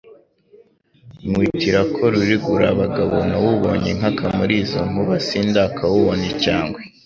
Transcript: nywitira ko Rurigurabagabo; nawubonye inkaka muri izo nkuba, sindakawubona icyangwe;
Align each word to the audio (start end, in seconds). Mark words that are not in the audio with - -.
nywitira 1.29 1.79
ko 1.93 2.03
Rurigurabagabo; 2.13 3.15
nawubonye 3.29 3.87
inkaka 3.93 4.23
muri 4.37 4.53
izo 4.63 4.79
nkuba, 4.89 5.13
sindakawubona 5.27 6.25
icyangwe; 6.33 6.81